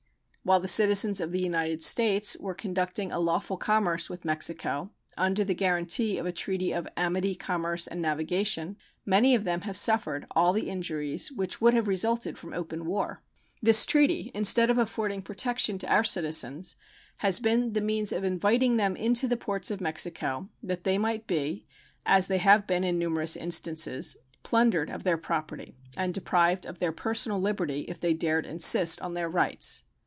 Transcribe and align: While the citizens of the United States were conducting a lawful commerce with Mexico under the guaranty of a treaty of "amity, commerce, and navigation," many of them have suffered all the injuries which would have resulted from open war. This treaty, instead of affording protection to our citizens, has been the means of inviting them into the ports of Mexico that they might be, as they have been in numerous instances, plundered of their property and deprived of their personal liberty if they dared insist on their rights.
While 0.43 0.59
the 0.59 0.67
citizens 0.67 1.21
of 1.21 1.31
the 1.31 1.39
United 1.39 1.83
States 1.83 2.35
were 2.35 2.55
conducting 2.55 3.11
a 3.11 3.19
lawful 3.19 3.57
commerce 3.57 4.09
with 4.09 4.25
Mexico 4.25 4.89
under 5.15 5.43
the 5.43 5.53
guaranty 5.53 6.17
of 6.17 6.25
a 6.25 6.31
treaty 6.31 6.73
of 6.73 6.87
"amity, 6.97 7.35
commerce, 7.35 7.85
and 7.85 8.01
navigation," 8.01 8.75
many 9.05 9.35
of 9.35 9.43
them 9.43 9.61
have 9.61 9.77
suffered 9.77 10.25
all 10.31 10.51
the 10.51 10.67
injuries 10.67 11.31
which 11.31 11.61
would 11.61 11.75
have 11.75 11.87
resulted 11.87 12.39
from 12.39 12.55
open 12.55 12.87
war. 12.87 13.21
This 13.61 13.85
treaty, 13.85 14.31
instead 14.33 14.71
of 14.71 14.79
affording 14.79 15.21
protection 15.21 15.77
to 15.77 15.93
our 15.93 16.03
citizens, 16.03 16.75
has 17.17 17.39
been 17.39 17.73
the 17.73 17.79
means 17.79 18.11
of 18.11 18.23
inviting 18.23 18.77
them 18.77 18.95
into 18.95 19.27
the 19.27 19.37
ports 19.37 19.69
of 19.69 19.79
Mexico 19.79 20.49
that 20.63 20.85
they 20.85 20.97
might 20.97 21.27
be, 21.27 21.67
as 22.03 22.25
they 22.25 22.39
have 22.39 22.65
been 22.65 22.83
in 22.83 22.97
numerous 22.97 23.37
instances, 23.37 24.17
plundered 24.41 24.89
of 24.89 25.03
their 25.03 25.19
property 25.19 25.75
and 25.95 26.15
deprived 26.15 26.65
of 26.65 26.79
their 26.79 26.91
personal 26.91 27.39
liberty 27.39 27.81
if 27.81 27.99
they 27.99 28.15
dared 28.15 28.47
insist 28.47 28.99
on 29.03 29.13
their 29.13 29.29
rights. 29.29 29.83